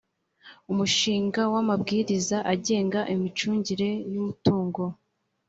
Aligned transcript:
umushinga 0.71 1.41
w’amabwiriza 1.53 2.37
agenga 2.53 2.99
imicungire 3.13 3.89
y’umutungo 4.13 4.81